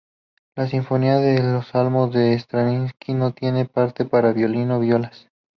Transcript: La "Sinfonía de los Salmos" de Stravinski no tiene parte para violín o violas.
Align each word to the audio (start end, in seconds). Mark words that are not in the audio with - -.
La 0.55 0.65
"Sinfonía 0.67 1.17
de 1.19 1.43
los 1.43 1.67
Salmos" 1.67 2.11
de 2.11 2.33
Stravinski 2.33 3.13
no 3.13 3.33
tiene 3.35 3.65
parte 3.65 4.03
para 4.03 4.33
violín 4.33 4.71
o 4.71 4.79
violas. 4.79 5.29